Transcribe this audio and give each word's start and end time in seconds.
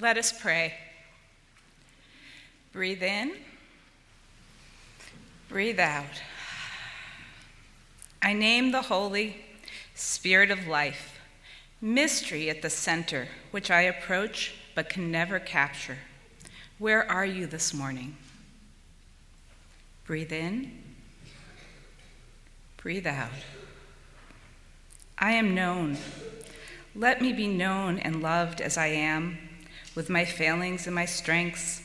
Let 0.00 0.16
us 0.16 0.32
pray. 0.32 0.72
Breathe 2.72 3.02
in, 3.02 3.32
breathe 5.50 5.78
out. 5.78 6.22
I 8.22 8.32
name 8.32 8.72
the 8.72 8.80
Holy 8.80 9.36
Spirit 9.94 10.50
of 10.50 10.66
life, 10.66 11.20
mystery 11.82 12.48
at 12.48 12.62
the 12.62 12.70
center, 12.70 13.28
which 13.50 13.70
I 13.70 13.82
approach 13.82 14.54
but 14.74 14.88
can 14.88 15.12
never 15.12 15.38
capture. 15.38 15.98
Where 16.78 17.08
are 17.10 17.26
you 17.26 17.46
this 17.46 17.74
morning? 17.74 18.16
Breathe 20.06 20.32
in, 20.32 20.72
breathe 22.78 23.06
out. 23.06 23.30
I 25.18 25.32
am 25.32 25.54
known. 25.54 25.98
Let 26.94 27.20
me 27.20 27.34
be 27.34 27.46
known 27.46 27.98
and 27.98 28.22
loved 28.22 28.62
as 28.62 28.78
I 28.78 28.86
am 28.86 29.36
with 29.94 30.10
my 30.10 30.24
failings 30.24 30.86
and 30.86 30.94
my 30.94 31.04
strengths. 31.04 31.82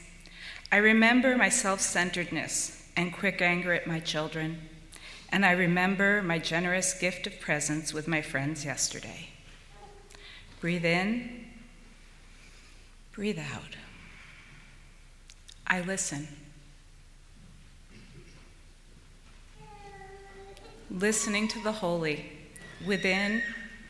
I 0.71 0.77
remember 0.77 1.35
my 1.37 1.49
self 1.49 1.81
centeredness 1.81 2.83
and 2.95 3.13
quick 3.13 3.41
anger 3.41 3.73
at 3.73 3.87
my 3.87 3.99
children, 3.99 4.69
and 5.29 5.45
I 5.45 5.51
remember 5.51 6.21
my 6.21 6.39
generous 6.39 6.93
gift 6.93 7.27
of 7.27 7.39
presence 7.39 7.93
with 7.93 8.07
my 8.07 8.21
friends 8.21 8.65
yesterday. 8.65 9.29
Breathe 10.59 10.85
in, 10.85 11.45
breathe 13.11 13.39
out. 13.39 13.75
I 15.67 15.81
listen. 15.81 16.27
Listening 20.89 21.47
to 21.49 21.61
the 21.61 21.73
holy 21.73 22.31
within, 22.85 23.43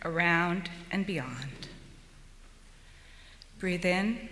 around, 0.03 0.69
and 0.91 1.05
beyond. 1.05 1.66
Breathe 3.59 3.85
in, 3.85 4.29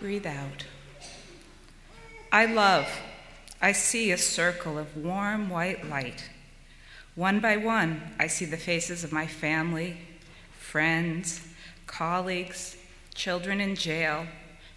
breathe 0.00 0.26
out. 0.26 0.64
I 2.30 2.46
love. 2.46 2.88
I 3.60 3.72
see 3.72 4.12
a 4.12 4.18
circle 4.18 4.78
of 4.78 4.96
warm 4.96 5.48
white 5.48 5.88
light. 5.88 6.28
One 7.14 7.40
by 7.40 7.56
one, 7.56 8.02
I 8.20 8.26
see 8.26 8.44
the 8.44 8.56
faces 8.58 9.02
of 9.02 9.12
my 9.12 9.26
family, 9.26 9.96
friends, 10.58 11.40
colleagues, 11.86 12.76
children 13.14 13.60
in 13.60 13.74
jail, 13.74 14.26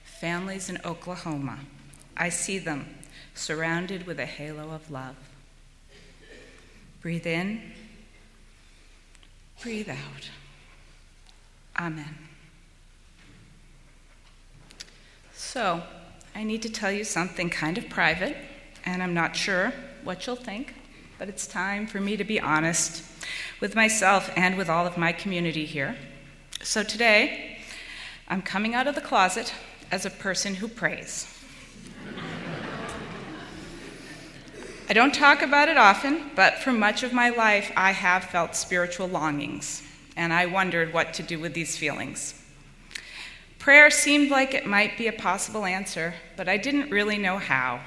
families 0.03 0.69
in 0.69 0.79
Oklahoma. 0.85 1.59
I 2.15 2.29
see 2.29 2.57
them 2.57 2.87
surrounded 3.35 4.07
with 4.07 4.19
a 4.19 4.25
halo 4.25 4.71
of 4.71 4.89
love. 4.89 5.17
Breathe 7.02 7.27
in, 7.27 7.61
breathe 9.61 9.89
out. 9.89 10.29
Amen. 11.77 12.28
So, 15.52 15.81
I 16.36 16.44
need 16.44 16.61
to 16.61 16.69
tell 16.69 16.92
you 16.92 17.03
something 17.03 17.50
kind 17.50 17.80
of 17.80 17.89
private, 17.89 18.38
and 18.86 19.02
I'm 19.02 19.16
not 19.16 19.36
sure 19.36 19.73
what 20.03 20.28
you'll 20.28 20.36
think, 20.36 20.75
but 21.17 21.28
it's 21.28 21.47
time 21.47 21.88
for 21.88 22.00
me 22.00 22.17
to 22.17 22.23
be 22.23 22.39
honest 22.39 23.03
with 23.59 23.73
myself 23.73 24.30
and 24.36 24.59
with 24.59 24.70
all 24.70 24.86
of 24.86 24.95
my 24.95 25.11
community 25.11 25.66
here. 25.66 25.97
So, 26.61 26.83
today, 26.83 27.58
I'm 28.27 28.44
coming 28.44 28.75
out 28.75 28.86
of 28.86 28.94
the 28.94 29.02
closet 29.02 29.52
as 29.92 30.05
a 30.05 30.11
person 30.11 30.53
who 30.53 30.67
prays. 30.67 31.25
I 34.88 34.94
don't 34.94 35.16
talk 35.16 35.42
about 35.42 35.67
it 35.67 35.77
often, 35.77 36.30
but 36.36 36.59
for 36.59 36.72
much 36.72 37.02
of 37.02 37.11
my 37.11 37.30
life, 37.30 37.72
I 37.75 37.94
have 37.94 38.25
felt 38.25 38.55
spiritual 38.55 39.08
longings, 39.08 39.81
and 40.16 40.31
I 40.31 40.45
wondered 40.45 40.94
what 40.94 41.16
to 41.16 41.23
do 41.23 41.39
with 41.39 41.55
these 41.55 41.75
feelings. 41.75 42.36
Prayer 43.59 43.91
seemed 43.91 44.31
like 44.31 44.53
it 44.53 44.65
might 44.65 44.97
be 44.97 45.07
a 45.07 45.13
possible 45.13 45.65
answer, 45.65 46.13
but 46.38 46.47
I 46.47 46.55
didn't 46.55 46.91
really 46.91 47.17
know 47.17 47.38
how. 47.38 47.81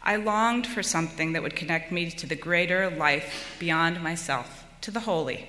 I 0.00 0.14
longed 0.14 0.66
for 0.66 0.82
something 0.82 1.32
that 1.32 1.42
would 1.42 1.56
connect 1.56 1.90
me 1.90 2.08
to 2.12 2.26
the 2.26 2.36
greater 2.36 2.88
life 2.88 3.56
beyond 3.58 4.00
myself, 4.00 4.64
to 4.82 4.92
the 4.92 5.00
holy. 5.00 5.44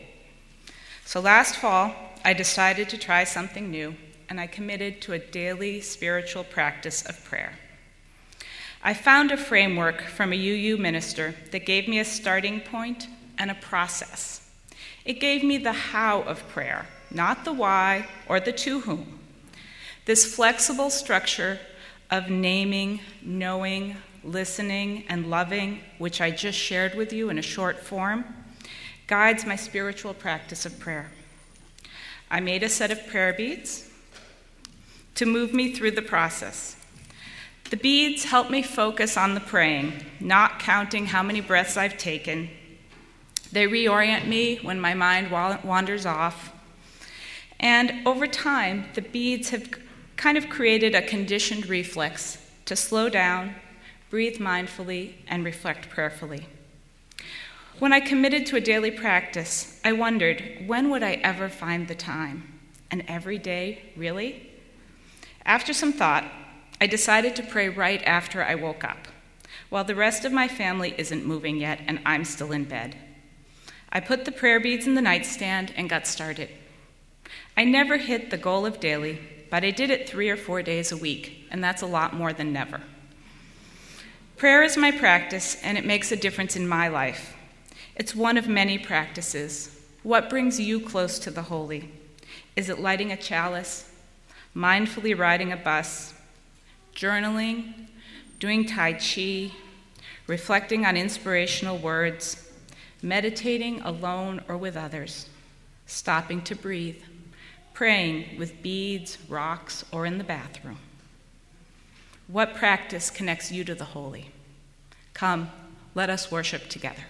So 1.05 1.21
last 1.21 1.55
fall, 1.55 1.93
I 2.25 2.33
decided 2.33 2.89
to 2.89 2.97
try 2.97 3.23
something 3.23 3.69
new, 3.69 3.95
and 4.27 4.39
I 4.39 4.47
committed 4.47 5.01
to 5.03 5.13
a 5.13 5.19
daily 5.19 5.81
spiritual 5.81 6.43
practice 6.43 7.05
of 7.05 7.23
prayer. 7.23 7.53
I 8.83 8.95
found 8.95 9.31
a 9.31 9.37
framework 9.37 10.01
from 10.01 10.33
a 10.33 10.35
UU 10.35 10.77
minister 10.77 11.35
that 11.51 11.67
gave 11.67 11.87
me 11.87 11.99
a 11.99 12.05
starting 12.05 12.59
point 12.59 13.07
and 13.37 13.51
a 13.51 13.55
process. 13.55 14.50
It 15.05 15.19
gave 15.19 15.43
me 15.43 15.57
the 15.57 15.73
how 15.73 16.21
of 16.21 16.47
prayer 16.49 16.87
not 17.13 17.43
the 17.45 17.53
why 17.53 18.07
or 18.27 18.39
the 18.39 18.51
to 18.51 18.79
whom. 18.81 19.19
This 20.05 20.33
flexible 20.33 20.89
structure 20.89 21.59
of 22.09 22.29
naming, 22.29 22.99
knowing, 23.21 23.95
listening, 24.23 25.05
and 25.09 25.29
loving, 25.29 25.81
which 25.97 26.21
I 26.21 26.31
just 26.31 26.57
shared 26.57 26.95
with 26.95 27.13
you 27.13 27.29
in 27.29 27.37
a 27.37 27.43
short 27.43 27.79
form, 27.79 28.25
guides 29.07 29.45
my 29.45 29.55
spiritual 29.55 30.13
practice 30.13 30.65
of 30.65 30.79
prayer. 30.79 31.11
I 32.29 32.39
made 32.39 32.63
a 32.63 32.69
set 32.69 32.91
of 32.91 33.07
prayer 33.07 33.33
beads 33.33 33.89
to 35.15 35.25
move 35.25 35.53
me 35.53 35.73
through 35.73 35.91
the 35.91 36.01
process. 36.01 36.75
The 37.69 37.77
beads 37.77 38.25
help 38.25 38.49
me 38.49 38.63
focus 38.63 39.17
on 39.17 39.33
the 39.33 39.39
praying, 39.39 40.05
not 40.19 40.59
counting 40.59 41.07
how 41.07 41.23
many 41.23 41.41
breaths 41.41 41.77
I've 41.77 41.97
taken. 41.97 42.49
They 43.51 43.67
reorient 43.67 44.27
me 44.27 44.57
when 44.57 44.79
my 44.79 44.93
mind 44.93 45.31
wanders 45.31 46.05
off 46.05 46.53
and 47.61 48.07
over 48.07 48.25
time, 48.25 48.89
the 48.95 49.03
beads 49.03 49.51
have 49.51 49.69
kind 50.17 50.37
of 50.37 50.49
created 50.49 50.95
a 50.95 51.01
conditioned 51.03 51.67
reflex 51.67 52.39
to 52.65 52.75
slow 52.75 53.07
down, 53.07 53.55
breathe 54.09 54.37
mindfully, 54.37 55.13
and 55.27 55.45
reflect 55.45 55.87
prayerfully. 55.87 56.47
When 57.77 57.93
I 57.93 57.99
committed 57.99 58.47
to 58.47 58.55
a 58.55 58.61
daily 58.61 58.89
practice, 58.89 59.79
I 59.85 59.93
wondered 59.93 60.63
when 60.65 60.89
would 60.89 61.03
I 61.03 61.13
ever 61.23 61.49
find 61.49 61.87
the 61.87 61.95
time? 61.95 62.59
And 62.89 63.03
every 63.07 63.37
day, 63.37 63.83
really? 63.95 64.49
After 65.45 65.71
some 65.71 65.93
thought, 65.93 66.25
I 66.79 66.87
decided 66.87 67.35
to 67.35 67.43
pray 67.43 67.69
right 67.69 68.01
after 68.03 68.43
I 68.43 68.55
woke 68.55 68.83
up, 68.83 69.07
while 69.69 69.83
the 69.83 69.95
rest 69.95 70.25
of 70.25 70.33
my 70.33 70.47
family 70.47 70.95
isn't 70.97 71.25
moving 71.25 71.57
yet 71.57 71.79
and 71.87 71.99
I'm 72.05 72.25
still 72.25 72.51
in 72.51 72.63
bed. 72.63 72.97
I 73.91 73.99
put 73.99 74.25
the 74.25 74.31
prayer 74.31 74.59
beads 74.59 74.87
in 74.87 74.95
the 74.95 75.01
nightstand 75.01 75.73
and 75.75 75.89
got 75.89 76.07
started. 76.07 76.49
I 77.57 77.65
never 77.65 77.97
hit 77.97 78.29
the 78.29 78.37
goal 78.37 78.65
of 78.65 78.79
daily, 78.79 79.19
but 79.49 79.65
I 79.65 79.71
did 79.71 79.89
it 79.89 80.07
three 80.07 80.29
or 80.29 80.37
four 80.37 80.61
days 80.61 80.91
a 80.91 80.97
week, 80.97 81.47
and 81.51 81.61
that's 81.61 81.81
a 81.81 81.87
lot 81.87 82.13
more 82.13 82.31
than 82.31 82.53
never. 82.53 82.81
Prayer 84.37 84.63
is 84.63 84.77
my 84.77 84.91
practice, 84.91 85.61
and 85.61 85.77
it 85.77 85.85
makes 85.85 86.11
a 86.11 86.15
difference 86.15 86.55
in 86.55 86.67
my 86.67 86.87
life. 86.87 87.35
It's 87.95 88.15
one 88.15 88.37
of 88.37 88.47
many 88.47 88.77
practices. 88.77 89.77
What 90.03 90.29
brings 90.29 90.59
you 90.59 90.79
close 90.79 91.19
to 91.19 91.29
the 91.29 91.43
holy? 91.43 91.91
Is 92.55 92.69
it 92.69 92.79
lighting 92.79 93.11
a 93.11 93.17
chalice, 93.17 93.91
mindfully 94.55 95.17
riding 95.17 95.51
a 95.51 95.57
bus, 95.57 96.13
journaling, 96.95 97.87
doing 98.39 98.65
Tai 98.65 98.93
Chi, 98.93 99.51
reflecting 100.27 100.85
on 100.85 100.97
inspirational 100.97 101.77
words, 101.77 102.50
meditating 103.01 103.81
alone 103.81 104.41
or 104.47 104.57
with 104.57 104.75
others, 104.75 105.27
stopping 105.85 106.41
to 106.43 106.55
breathe? 106.55 107.01
praying 107.73 108.37
with 108.37 108.61
beads, 108.61 109.17
rocks, 109.27 109.83
or 109.91 110.05
in 110.05 110.19
the 110.19 110.23
bathroom? 110.23 110.77
What 112.27 112.53
practice 112.53 113.09
connects 113.09 113.51
you 113.51 113.63
to 113.63 113.75
the 113.75 113.85
holy? 113.85 114.29
Come, 115.15 115.49
let 115.95 116.09
us 116.09 116.31
worship 116.31 116.69
together. 116.69 117.03